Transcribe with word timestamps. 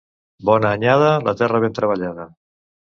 Bona 0.49 0.71
anyada, 0.79 1.13
la 1.29 1.37
terra 1.45 1.63
ben 1.69 1.79
treballada. 1.81 2.31